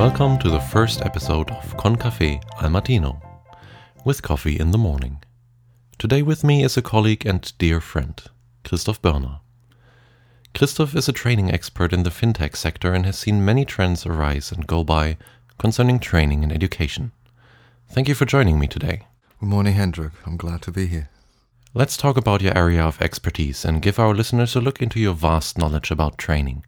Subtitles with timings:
[0.00, 3.20] Welcome to the first episode of Con Café al Mattino,
[4.02, 5.22] with coffee in the morning.
[5.98, 8.18] Today with me is a colleague and dear friend,
[8.64, 9.40] Christoph Börner.
[10.54, 14.50] Christoph is a training expert in the fintech sector and has seen many trends arise
[14.50, 15.18] and go by
[15.58, 17.12] concerning training and education.
[17.90, 19.06] Thank you for joining me today.
[19.38, 20.12] Good morning, Hendrik.
[20.24, 21.10] I'm glad to be here.
[21.74, 25.14] Let's talk about your area of expertise and give our listeners a look into your
[25.14, 26.64] vast knowledge about training.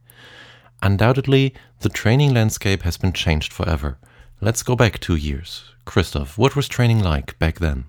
[0.83, 3.99] Undoubtedly, the training landscape has been changed forever.
[4.41, 5.63] Let's go back two years.
[5.85, 7.85] Christoph, what was training like back then?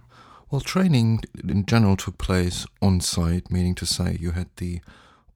[0.52, 4.82] Well, training in general took place on site, meaning to say you had the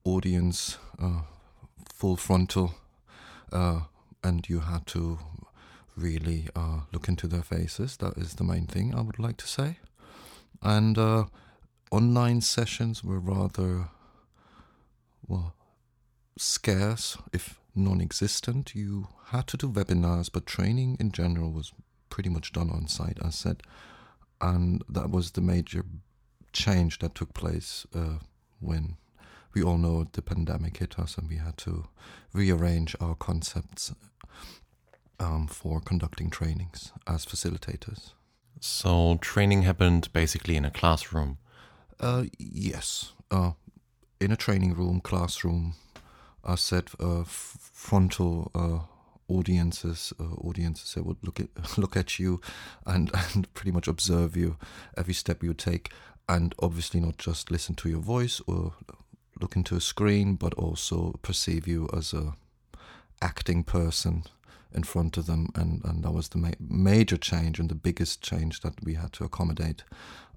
[0.04, 1.22] audience uh,
[1.92, 2.76] full frontal
[3.52, 3.80] uh,
[4.22, 5.18] and you had to
[5.96, 7.96] really uh, look into their faces.
[7.96, 9.78] That is the main thing I would like to say.
[10.62, 11.24] And uh,
[11.90, 13.88] online sessions were rather,
[15.26, 15.54] well,
[16.68, 18.74] scarce, if non existent.
[18.74, 21.72] You had to do webinars, but training in general was
[22.10, 23.62] pretty much done on site, as said.
[24.40, 25.84] And that was the major
[26.52, 28.18] change that took place uh,
[28.60, 28.96] when
[29.54, 31.88] we all know the pandemic hit us and we had to
[32.32, 33.92] rearrange our concepts
[35.18, 38.12] um, for conducting trainings as facilitators.
[38.60, 41.38] So, training happened basically in a classroom?
[41.98, 43.12] Uh, yes.
[43.30, 43.52] Uh,
[44.20, 45.74] in a training room, classroom,
[46.48, 52.40] I said uh, frontal uh, audiences, uh, audiences that would look at look at you
[52.86, 54.56] and, and pretty much observe you
[54.96, 55.92] every step you take,
[56.28, 58.72] and obviously not just listen to your voice or
[59.40, 62.32] look into a screen, but also perceive you as a
[63.20, 64.24] acting person
[64.72, 68.22] in front of them, and, and that was the ma- major change and the biggest
[68.22, 69.82] change that we had to accommodate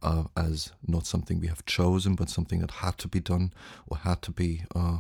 [0.02, 3.53] uh, as not something we have chosen, but something that had to be done
[3.88, 5.00] or had to be uh,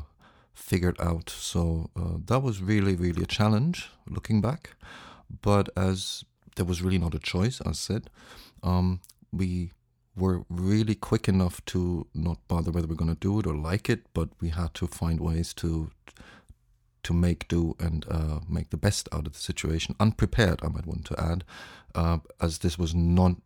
[0.53, 1.29] figured out.
[1.29, 4.71] So uh, that was really, really a challenge looking back.
[5.41, 6.25] But as
[6.55, 8.09] there was really not a choice, as said,
[8.63, 9.01] um,
[9.31, 9.71] we
[10.15, 13.89] were really quick enough to not bother whether we're going to do it or like
[13.89, 15.91] it, but we had to find ways to
[17.03, 19.95] to make do and uh, make the best out of the situation.
[19.99, 21.43] Unprepared, I might want to add,
[21.95, 23.37] uh, as this was not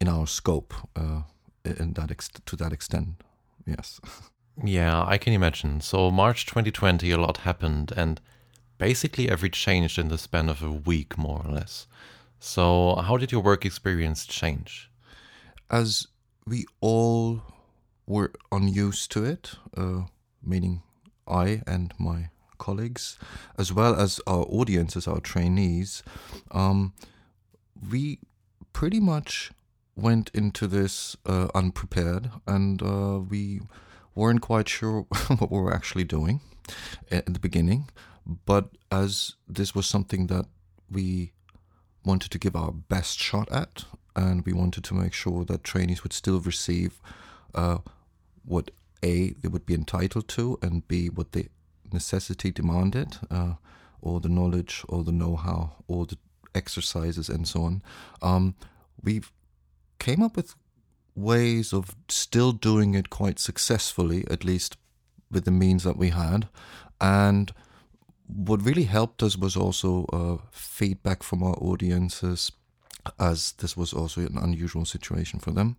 [0.00, 1.22] in our scope uh,
[1.64, 3.22] in that ex- to that extent.
[3.66, 4.00] Yes.
[4.62, 5.80] Yeah, I can imagine.
[5.80, 8.20] So, March 2020, a lot happened, and
[8.78, 11.86] basically every changed in the span of a week, more or less.
[12.38, 14.90] So, how did your work experience change?
[15.70, 16.06] As
[16.46, 17.42] we all
[18.06, 20.02] were unused to it, uh,
[20.42, 20.82] meaning
[21.26, 22.28] I and my
[22.58, 23.18] colleagues,
[23.58, 26.02] as well as our audiences, our trainees,
[26.52, 26.92] um,
[27.90, 28.20] we
[28.72, 29.50] pretty much
[29.96, 33.60] went into this uh, unprepared and uh, we
[34.14, 35.02] weren't quite sure
[35.38, 36.40] what we were actually doing
[37.10, 37.88] at the beginning.
[38.46, 40.46] But as this was something that
[40.90, 41.32] we
[42.04, 43.84] wanted to give our best shot at,
[44.16, 47.00] and we wanted to make sure that trainees would still receive
[47.54, 47.78] uh,
[48.44, 48.70] what
[49.02, 51.48] A, they would be entitled to, and B, what the
[51.92, 53.54] necessity demanded, uh,
[54.00, 56.18] all the knowledge, all the know how, all the
[56.54, 57.82] exercises, and so on.
[58.22, 58.54] Um,
[59.02, 59.22] we
[59.98, 60.54] came up with
[61.14, 64.76] ways of still doing it quite successfully, at least
[65.30, 66.48] with the means that we had.
[67.00, 67.52] And
[68.26, 72.52] what really helped us was also uh, feedback from our audiences,
[73.18, 75.76] as this was also an unusual situation for them.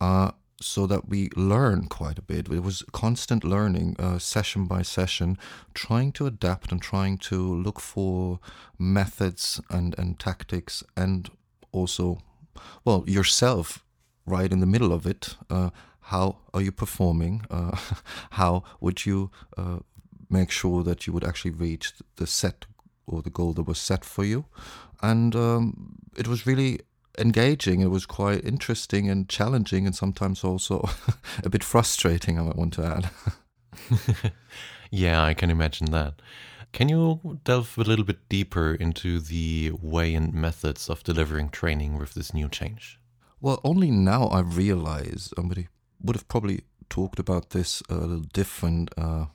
[0.00, 0.32] Uh,
[0.62, 2.48] so that we learn quite a bit.
[2.52, 5.38] It was constant learning, uh, session by session,
[5.72, 8.40] trying to adapt and trying to look for
[8.78, 11.30] methods and, and tactics, and
[11.72, 12.18] also,
[12.84, 13.82] well, yourself
[14.26, 15.36] right in the middle of it.
[15.48, 15.70] Uh,
[16.02, 17.42] how are you performing?
[17.50, 17.76] Uh,
[18.32, 19.78] how would you uh,
[20.28, 22.66] make sure that you would actually reach the set
[23.06, 24.44] or the goal that was set for you?
[25.02, 26.80] And um, it was really
[27.18, 27.80] engaging.
[27.80, 30.88] It was quite interesting and challenging, and sometimes also
[31.44, 32.38] a bit frustrating.
[32.38, 33.10] I might want to add.
[34.90, 36.14] yeah, I can imagine that.
[36.72, 41.98] Can you delve a little bit deeper into the way and methods of delivering training
[41.98, 42.99] with this new change?
[43.40, 45.68] Well, only now I realize, and we
[46.02, 49.26] would have probably talked about this a little different uh,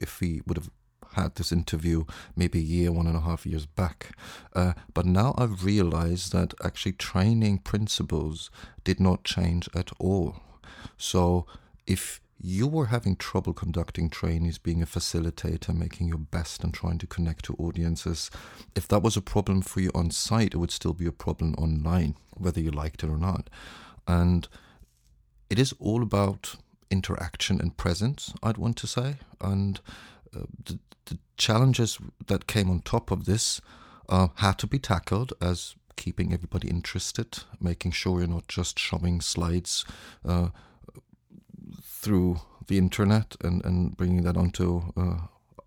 [0.00, 0.70] if we would have
[1.12, 2.04] had this interview
[2.34, 4.16] maybe a year, one and a half years back.
[4.54, 8.50] Uh, but now I realize that actually training principles
[8.84, 10.36] did not change at all.
[10.96, 11.46] So
[11.86, 16.98] if you were having trouble conducting trainees, being a facilitator, making your best and trying
[16.98, 18.30] to connect to audiences,
[18.76, 21.54] if that was a problem for you on site, it would still be a problem
[21.54, 23.48] online whether you liked it or not.
[24.06, 24.46] And
[25.48, 26.56] it is all about
[26.90, 29.16] interaction and presence, I'd want to say.
[29.40, 29.80] And
[30.36, 33.60] uh, the, the, challenges that came on top of this
[34.10, 39.20] uh, had to be tackled as keeping everybody interested, making sure you're not just showing
[39.22, 39.84] slides
[40.24, 40.50] uh,
[42.04, 45.18] through the internet and, and bringing that onto uh,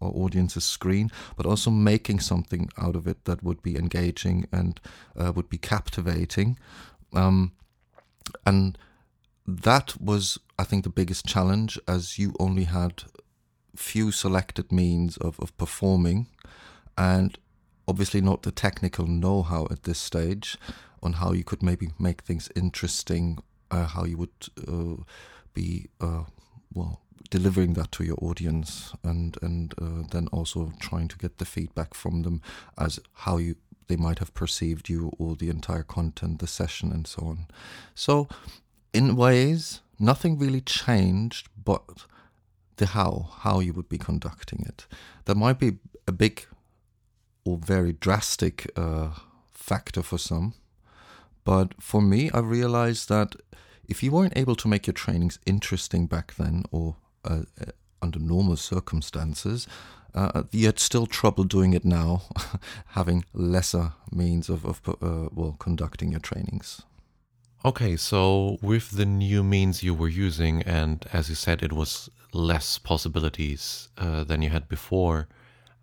[0.02, 4.80] our audience's screen, but also making something out of it that would be engaging and
[5.20, 6.58] uh, would be captivating.
[7.14, 7.52] Um,
[8.46, 8.78] and
[9.48, 13.04] that was, I think, the biggest challenge, as you only had
[13.76, 16.28] few selected means of, of performing,
[16.98, 17.38] and
[17.88, 20.58] obviously not the technical know how at this stage
[21.02, 23.38] on how you could maybe make things interesting,
[23.72, 24.30] uh, how you would
[24.68, 25.04] uh,
[25.58, 26.24] be, uh,
[26.74, 31.46] well, delivering that to your audience and and uh, then also trying to get the
[31.46, 32.42] feedback from them
[32.78, 33.56] as how you
[33.88, 37.48] they might have perceived you or the entire content the session and so on.
[37.96, 38.28] So
[38.94, 42.06] in ways nothing really changed but
[42.78, 44.88] the how how you would be conducting it.
[45.26, 45.78] That might be
[46.08, 46.46] a big
[47.44, 49.10] or very drastic uh,
[49.52, 50.54] factor for some
[51.44, 53.36] but for me i realized that
[53.88, 58.20] if you weren't able to make your trainings interesting back then or uh, uh, under
[58.20, 59.68] normal circumstances,
[60.14, 62.24] uh, you had still trouble doing it now,
[62.88, 66.82] having lesser means of, of uh, well conducting your trainings.
[67.66, 72.10] Okay, so with the new means you were using, and as you said, it was
[72.32, 75.28] less possibilities uh, than you had before.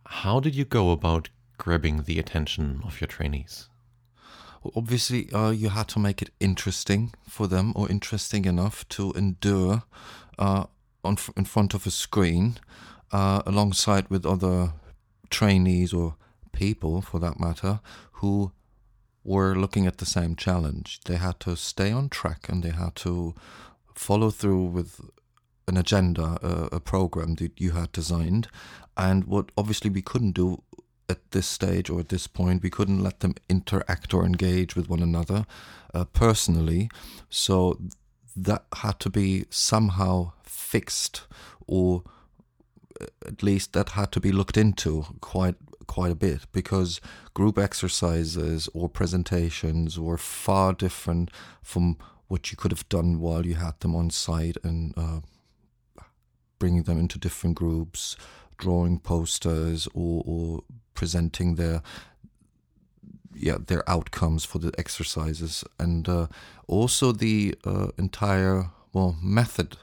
[0.06, 3.68] How did you go about grabbing the attention of your trainees?
[4.74, 9.82] Obviously, uh, you had to make it interesting for them, or interesting enough to endure
[10.38, 10.64] uh,
[11.02, 12.56] on in front of a screen
[13.12, 14.72] uh, alongside with other
[15.30, 16.16] trainees or
[16.52, 17.80] people for that matter
[18.12, 18.52] who
[19.24, 21.00] were looking at the same challenge.
[21.04, 23.34] They had to stay on track and they had to
[23.94, 25.00] follow through with
[25.66, 28.48] an agenda, a, a program that you had designed.
[28.96, 30.62] And what obviously we couldn't do
[31.08, 34.88] at this stage or at this point, we couldn't let them interact or engage with
[34.88, 35.46] one another
[35.92, 36.88] uh, personally.
[37.28, 37.78] So
[38.36, 41.22] that had to be somehow fixed,
[41.66, 42.02] or
[43.26, 45.56] at least that had to be looked into quite
[45.86, 46.98] quite a bit because
[47.34, 51.30] group exercises or presentations were far different
[51.62, 51.96] from
[52.26, 55.20] what you could have done while you had them on site and uh,
[56.58, 58.16] bringing them into different groups,
[58.56, 60.62] drawing posters or, or
[60.94, 61.82] presenting their
[63.34, 65.64] yeah their outcomes for the exercises.
[65.78, 66.26] And uh,
[66.66, 69.76] also the uh, entire well method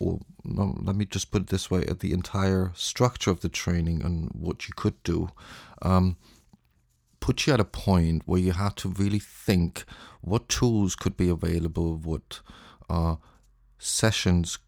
[0.00, 3.48] or no, let me just put it this way at the entire structure of the
[3.48, 5.28] training and what you could do
[5.82, 6.16] um,
[7.20, 9.84] put you at a point where you had to really think
[10.22, 12.40] what tools could be available what
[12.88, 13.16] uh,
[13.78, 14.58] sessions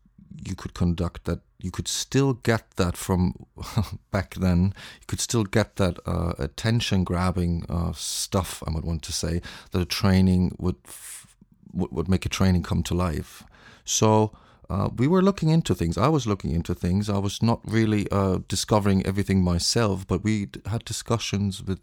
[0.45, 3.47] you could conduct that you could still get that from
[4.11, 9.03] back then you could still get that uh, attention grabbing uh, stuff i would want
[9.03, 11.37] to say that a training would f-
[11.73, 13.45] would make a training come to life
[13.85, 14.33] so
[14.71, 15.99] uh, we were looking into things.
[15.99, 17.11] I was looking into things.
[17.11, 21.81] I was not really uh, discovering everything myself, but we had discussions with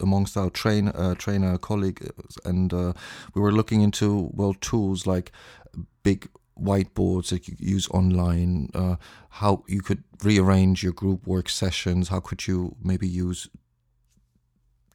[0.00, 2.10] amongst our train uh, trainer colleagues,
[2.44, 2.94] and uh,
[3.34, 5.30] we were looking into well tools like
[6.02, 6.28] big
[6.60, 8.96] whiteboards that you use online, uh,
[9.30, 13.48] how you could rearrange your group work sessions, how could you maybe use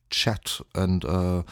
[0.10, 1.44] chat and uh,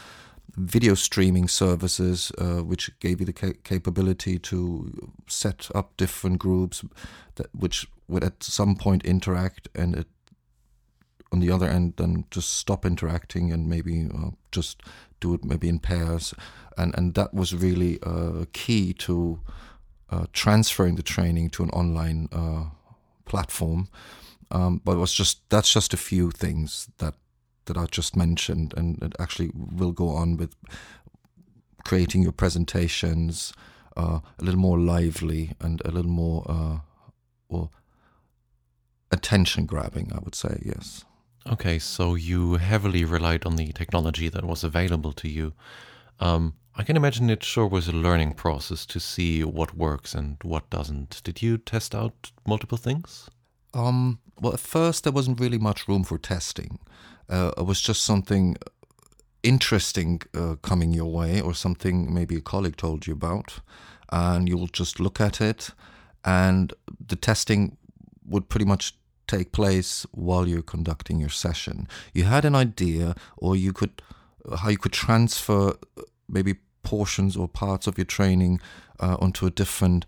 [0.56, 6.84] video streaming services, uh, which gave you the ca- capability to set up different groups
[7.34, 10.06] that which would at some point interact and it,
[11.32, 14.82] on the other end then just stop interacting and maybe uh, just
[15.20, 16.32] do it maybe in pairs.
[16.78, 19.40] And and that was really uh, key to
[20.10, 22.64] uh, transferring the training to an online uh,
[23.24, 23.88] platform
[24.50, 27.14] um, but it was just that's just a few things that
[27.66, 30.54] that I just mentioned, and it actually will go on with
[31.84, 33.52] creating your presentations
[33.96, 36.78] uh, a little more lively and a little more uh,
[37.48, 37.72] well
[39.10, 40.12] attention grabbing.
[40.12, 41.04] I would say yes.
[41.50, 45.52] Okay, so you heavily relied on the technology that was available to you.
[46.18, 50.36] Um, I can imagine it sure was a learning process to see what works and
[50.42, 51.22] what doesn't.
[51.24, 53.30] Did you test out multiple things?
[53.72, 56.78] Um, well, at first there wasn't really much room for testing
[57.28, 58.56] uh, it was just something
[59.42, 63.60] interesting uh, coming your way or something maybe a colleague told you about
[64.10, 65.70] and you'll just look at it
[66.24, 66.72] and
[67.04, 67.76] the testing
[68.24, 68.94] would pretty much
[69.28, 74.02] take place while you're conducting your session you had an idea or you could
[74.58, 76.54] how you could transfer uh, maybe
[76.86, 78.60] portions or parts of your training
[79.00, 80.06] uh, onto a different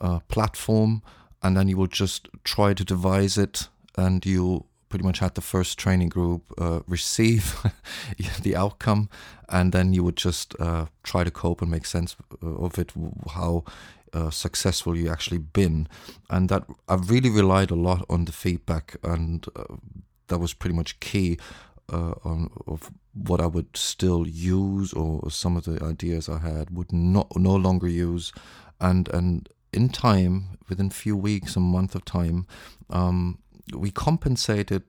[0.00, 1.02] uh, platform
[1.42, 5.40] and then you will just try to devise it and you pretty much had the
[5.40, 7.62] first training group uh, receive
[8.42, 9.08] the outcome,
[9.48, 12.92] and then you would just uh, try to cope and make sense of it,
[13.30, 13.64] how
[14.12, 15.88] uh, successful you actually been,
[16.28, 19.76] and that I've really relied a lot on the feedback, and uh,
[20.26, 21.38] that was pretty much key
[21.90, 26.70] uh, on of what I would still use, or some of the ideas I had
[26.70, 28.32] would not no longer use,
[28.80, 32.46] and and in time, within a few weeks, a month of time,
[32.90, 33.38] um,
[33.72, 34.82] we compensated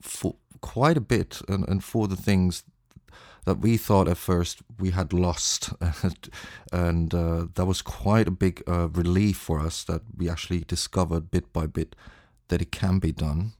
[0.00, 2.64] for quite a bit and, and for the things
[3.44, 5.72] that we thought at first we had lost,
[6.72, 11.30] and uh, that was quite a big uh, relief for us that we actually discovered
[11.30, 11.96] bit by bit
[12.48, 13.52] that it can be done,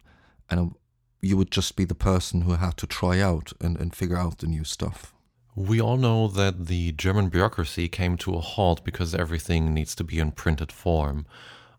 [0.49, 0.75] and
[1.23, 4.39] you would just be the person who had to try out and, and figure out
[4.39, 5.15] the new stuff.
[5.55, 10.05] We all know that the German bureaucracy came to a halt because everything needs to
[10.05, 11.27] be in printed form.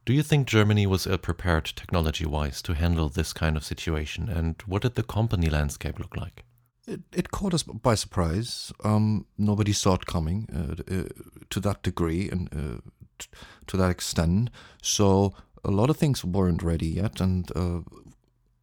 [0.06, 4.30] Do you think Germany was ill prepared technology wise to handle this kind of situation?
[4.30, 6.44] And what did the company landscape look like?
[6.88, 8.72] It, it caught us by surprise.
[8.84, 11.04] Um, nobody saw it coming uh, uh,
[11.50, 12.82] to that degree and uh,
[13.18, 13.30] t-
[13.68, 14.50] to that extent.
[14.82, 15.34] So
[15.64, 17.22] a lot of things weren't ready yet.
[17.22, 17.80] And uh,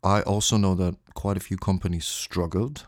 [0.02, 2.86] I also know that quite a few companies struggled.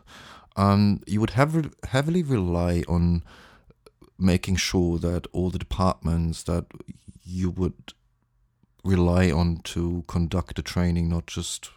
[0.55, 3.23] Um, you would have heavily rely on
[4.17, 6.65] making sure that all the departments that
[7.23, 7.93] you would
[8.83, 11.69] rely on to conduct the training, not just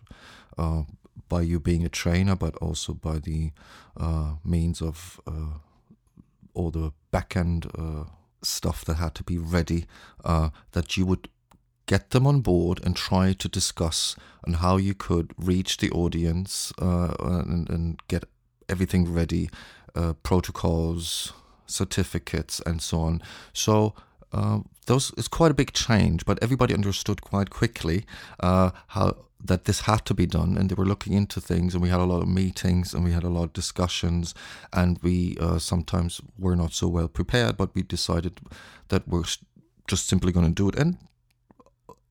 [0.58, 0.82] uh,
[1.28, 3.50] by you being a trainer, but also by the
[3.96, 5.58] uh, means of uh,
[6.54, 8.04] all the back end uh,
[8.42, 9.86] stuff that had to be ready,
[10.24, 11.28] uh, that you would
[11.86, 14.16] get them on board and try to discuss
[14.46, 18.24] on how you could reach the audience uh, and, and get
[18.68, 19.48] everything ready,
[19.94, 21.32] uh, protocols,
[21.66, 23.22] certificates, and so on.
[23.52, 23.94] So
[24.32, 28.04] uh, those it's quite a big change, but everybody understood quite quickly
[28.40, 31.82] uh, how that this had to be done, and they were looking into things, and
[31.82, 34.34] we had a lot of meetings, and we had a lot of discussions,
[34.72, 38.40] and we uh, sometimes were not so well prepared, but we decided
[38.88, 39.24] that we're
[39.86, 40.96] just simply going to do it, and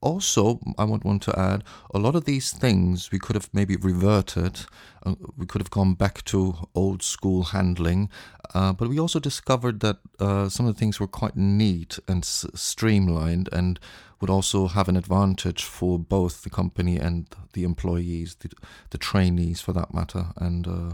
[0.05, 3.75] also, I would want to add a lot of these things we could have maybe
[3.75, 4.59] reverted.
[5.03, 8.09] Uh, we could have gone back to old school handling,
[8.53, 12.23] uh, but we also discovered that uh, some of the things were quite neat and
[12.23, 13.79] s- streamlined and
[14.21, 18.49] would also have an advantage for both the company and the employees, the,
[18.91, 20.27] the trainees for that matter.
[20.37, 20.93] And uh,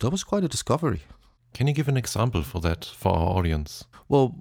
[0.00, 1.02] that was quite a discovery.
[1.54, 3.84] Can you give an example for that for our audience?
[4.08, 4.34] Well,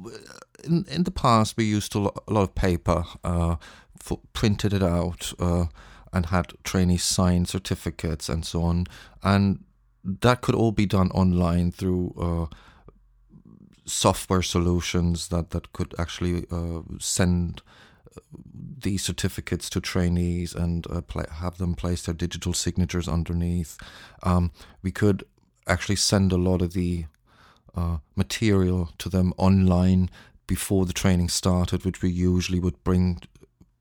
[0.64, 3.56] in in the past we used a lot, a lot of paper, uh,
[3.98, 5.66] for, printed it out, uh,
[6.14, 8.86] and had trainees sign certificates and so on,
[9.24, 9.64] and
[10.04, 12.14] that could all be done online through.
[12.20, 12.56] Uh,
[13.88, 17.62] software solutions that, that could actually uh, send
[18.16, 18.20] uh,
[18.80, 21.02] these certificates to trainees and uh,
[21.36, 23.78] have them place their digital signatures underneath.
[24.24, 24.52] Um,
[24.84, 25.24] we could
[25.68, 27.06] actually send a lot of the
[27.76, 30.10] uh, material to them online
[30.48, 33.22] before the training started, which we usually would bring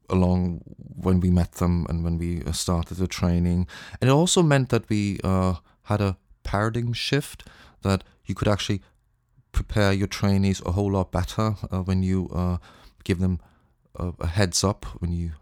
[0.09, 0.61] along
[0.97, 3.67] when we met them and when we uh, started the training.
[4.01, 5.55] And it also meant that we uh,
[5.85, 7.45] had a paradigm shift
[7.83, 8.83] that you could actually
[9.53, 12.59] prepare your trainees a whole lot better uh, when you uh,
[13.05, 13.41] give them
[13.95, 15.33] a, a, heads up, when you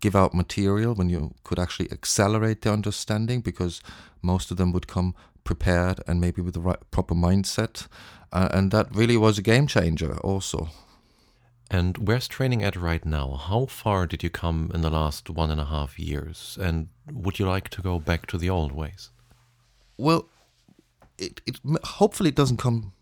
[0.00, 3.80] give out material, when you could actually accelerate their understanding because
[4.22, 5.14] most of them would come
[5.44, 7.86] prepared and maybe with the right proper mindset.
[8.32, 10.70] Uh, and that really was a game changer, also.
[11.70, 13.34] And where's training at right now?
[13.34, 16.58] How far did you come in the last one and a half years?
[16.60, 19.10] And would you like to go back to the old ways?
[19.96, 20.28] Well,
[21.18, 22.92] it, it hopefully it doesn't come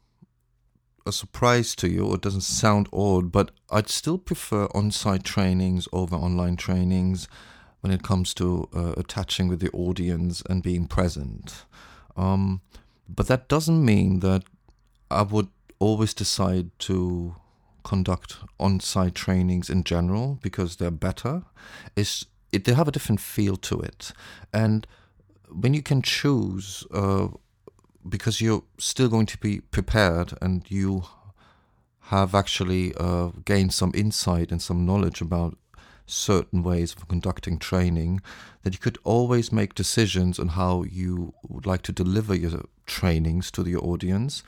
[1.05, 5.25] a surprise to you or it doesn't sound odd, but I'd still prefer on site
[5.25, 7.29] trainings over online trainings
[7.81, 11.65] when it comes to uh, attaching with the audience and being present.
[12.16, 12.61] Um,
[13.09, 14.45] but that doesn't mean that
[15.11, 17.37] I would always decide to
[17.85, 21.42] conduct on-site trainings in general because they're better.
[21.97, 24.12] Is it, they have a different feel to it,
[24.52, 24.87] and
[25.50, 27.28] when you can choose, uh,
[28.09, 31.04] because you're still going to be prepared and you
[32.07, 35.57] have actually uh, gained some insight and some knowledge about
[36.06, 38.21] certain ways of conducting training,
[38.62, 43.50] that you could always make decisions on how you would like to deliver your trainings
[43.50, 44.42] to the audience.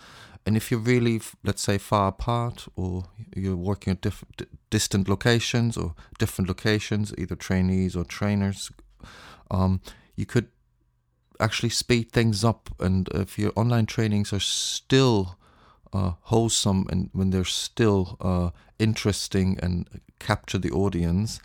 [0.47, 4.25] And if you're really, let's say, far apart, or you're working at diff-
[4.69, 8.71] distant locations or different locations, either trainees or trainers,
[9.51, 9.81] um,
[10.17, 10.49] you could
[11.41, 12.71] actually speed things up.
[12.79, 15.39] And if your online trainings are still
[15.95, 19.89] uh, wholesome and when they're still uh, interesting and
[20.19, 21.41] capture the audience,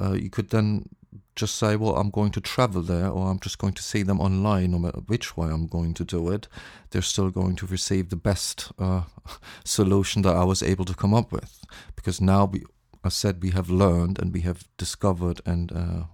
[0.00, 0.88] uh, you could then
[1.34, 4.20] just say, well, I'm going to travel there or I'm just going to see them
[4.20, 6.48] online, no matter which way I'm going to do it,
[6.90, 9.02] they're still going to receive the best uh,
[9.64, 11.60] solution that I was able to come up with.
[11.94, 12.64] Because now, we,
[13.04, 16.04] I said, we have learned and we have discovered and uh,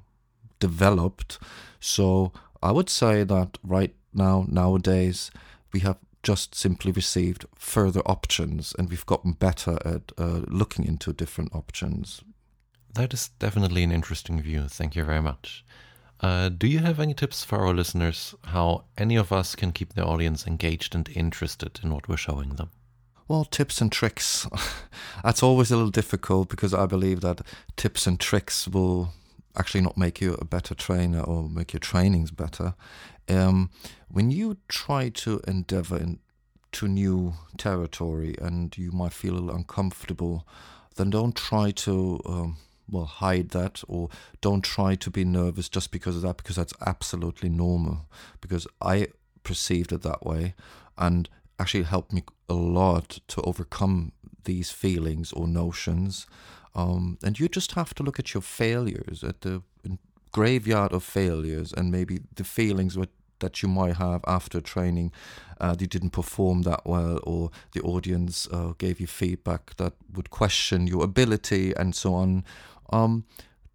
[0.59, 1.39] developed.
[1.79, 5.31] So I would say that right now, nowadays,
[5.73, 11.13] we have just simply received further options and we've gotten better at uh, looking into
[11.13, 12.23] different options
[12.95, 14.69] that is definitely an interesting view.
[14.69, 15.65] Thank you very much.
[16.21, 19.95] Uh, do you have any tips for our listeners how any of us can keep
[19.95, 22.71] the audience engaged and interested in what we're showing them?
[23.29, 24.47] Well, tips and tricks.
[25.25, 27.41] That's always a little difficult because I believe that
[27.77, 29.13] tips and tricks will
[29.57, 32.75] actually not make you a better trainer or make your trainings better.
[33.29, 33.71] Um,
[34.09, 40.47] when you try to endeavor into new territory and you might feel a little uncomfortable,
[40.97, 42.21] then don't try to.
[42.27, 42.57] Um,
[42.91, 44.09] well hide that or
[44.41, 48.07] don't try to be nervous just because of that because that's absolutely normal
[48.41, 49.07] because i
[49.45, 50.55] perceived it that way
[50.99, 54.13] and actually helped me a lot to overcome
[54.45, 56.27] these feelings or notions
[56.75, 59.63] um, and you just have to look at your failures at the
[60.33, 62.97] graveyard of failures and maybe the feelings
[63.41, 65.13] that you might have after training
[65.61, 70.31] uh, you didn't perform that well or the audience uh, gave you feedback that would
[70.31, 72.45] question your ability and so on
[72.93, 73.25] um,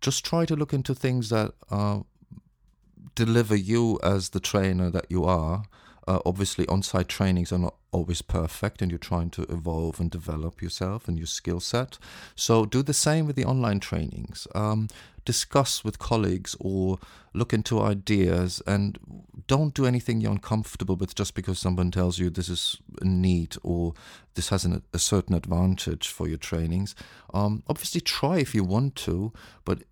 [0.02, 2.00] just try to look into things that uh,
[3.18, 5.64] deliver you as the trainer that you are.
[6.08, 10.10] Uh, obviously, on site trainings are not always perfect, and you're trying to evolve and
[10.10, 11.98] develop yourself and your skill set.
[12.36, 14.48] So, do the same with the online trainings.
[14.56, 14.88] Um,
[15.28, 16.98] discuss with colleagues or
[17.34, 18.98] look into ideas and
[19.48, 23.93] don't do anything you're uncomfortable with just because someone tells you this is neat or
[24.36, 26.96] this has an, a certain advantage for your trainings.
[27.34, 29.34] Um, obviously, try if you want to,
[29.65, 29.84] but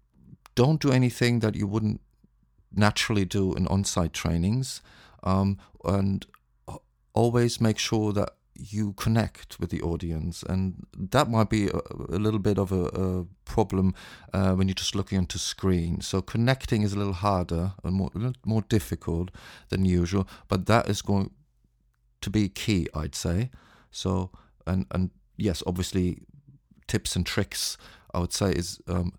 [0.56, 2.00] don't do anything that you wouldn't
[2.74, 4.82] naturally do in on site trainings.
[5.26, 6.26] Um, and
[7.14, 12.20] always make sure that you connect with the audience, and that might be a, a
[12.20, 13.94] little bit of a, a problem
[14.34, 16.02] uh, when you're just looking onto screen.
[16.02, 18.12] So connecting is a little harder and more
[18.46, 19.32] more difficult
[19.70, 21.32] than usual, but that is going
[22.22, 23.50] to be key, I'd say.
[23.92, 24.32] So
[24.66, 26.20] and and yes, obviously,
[26.88, 27.78] tips and tricks
[28.14, 29.14] I would say is um,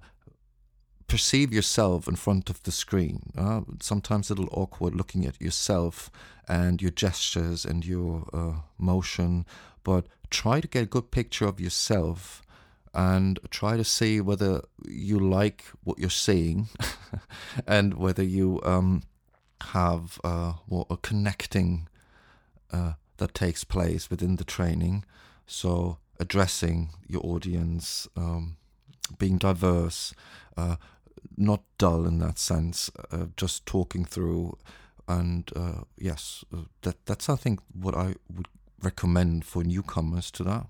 [1.16, 3.32] perceive yourself in front of the screen.
[3.38, 6.10] Uh, sometimes a little awkward looking at yourself
[6.46, 9.46] and your gestures and your uh, motion,
[9.82, 12.42] but try to get a good picture of yourself
[12.92, 16.68] and try to see whether you like what you're seeing
[17.66, 19.02] and whether you um,
[19.72, 21.88] have uh, well, a connecting
[22.74, 25.02] uh, that takes place within the training.
[25.46, 28.58] So addressing your audience, um,
[29.18, 30.12] being diverse,
[30.58, 30.76] uh,
[31.36, 34.56] not dull in that sense, uh, just talking through.
[35.08, 38.48] And uh, yes, uh, that that's I think what I would
[38.82, 40.66] recommend for newcomers to that.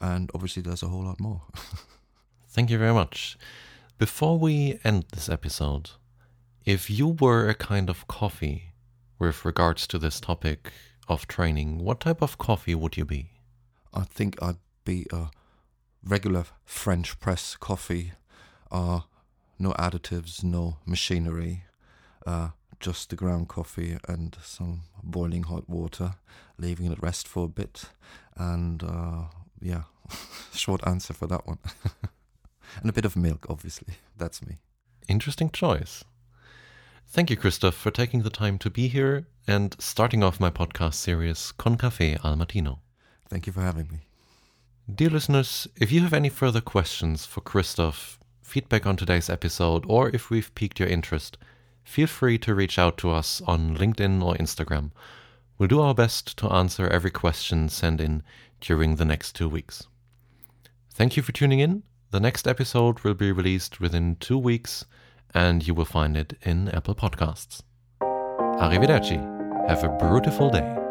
[0.00, 1.42] And obviously, there's a whole lot more.
[2.48, 3.38] Thank you very much.
[3.98, 5.90] Before we end this episode,
[6.64, 8.72] if you were a kind of coffee
[9.18, 10.72] with regards to this topic
[11.08, 13.30] of training, what type of coffee would you be?
[13.94, 15.30] I think I'd be a
[16.04, 18.12] regular French press coffee,
[18.70, 19.00] uh,
[19.62, 21.64] no additives, no machinery,
[22.26, 22.48] uh,
[22.80, 26.14] just the ground coffee and some boiling hot water,
[26.58, 27.84] leaving it at rest for a bit.
[28.36, 29.24] And uh,
[29.60, 29.84] yeah,
[30.52, 31.58] short answer for that one.
[32.80, 33.94] and a bit of milk, obviously.
[34.18, 34.58] That's me.
[35.08, 36.04] Interesting choice.
[37.06, 40.94] Thank you, Christoph, for taking the time to be here and starting off my podcast
[40.94, 42.78] series Con Café al Mattino.
[43.28, 44.00] Thank you for having me.
[44.92, 50.10] Dear listeners, if you have any further questions for Christoph, feedback on today's episode, or
[50.10, 51.38] if we've piqued your interest,
[51.84, 54.90] feel free to reach out to us on LinkedIn or Instagram.
[55.58, 58.22] We'll do our best to answer every question sent in
[58.60, 59.86] during the next two weeks.
[60.92, 61.82] Thank you for tuning in.
[62.10, 64.84] The next episode will be released within two weeks,
[65.32, 67.62] and you will find it in Apple Podcasts.
[68.00, 69.68] Arrivederci.
[69.68, 70.81] Have a beautiful day.